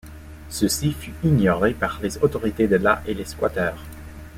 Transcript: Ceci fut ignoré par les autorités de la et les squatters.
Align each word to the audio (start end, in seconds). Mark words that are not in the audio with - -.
Ceci 0.49 0.93
fut 0.93 1.13
ignoré 1.23 1.75
par 1.75 1.99
les 2.01 2.17
autorités 2.23 2.67
de 2.67 2.77
la 2.77 3.03
et 3.05 3.13
les 3.13 3.23
squatters. 3.25 3.77